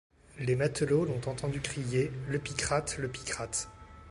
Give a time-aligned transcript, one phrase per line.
[0.39, 2.97] Les matelots l’ont entendu crier:«Le picrate!
[2.97, 3.69] le picrate!